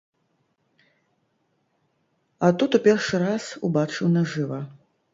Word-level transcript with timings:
А 2.47 2.51
тут 2.59 2.81
у 2.81 2.83
першы 2.91 3.15
раз 3.27 3.43
убачыў 3.71 4.15
нажыва. 4.19 4.59